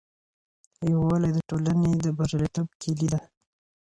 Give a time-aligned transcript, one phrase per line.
[0.91, 3.19] یووالي د ټولني د بریالیتوب کیلي ده.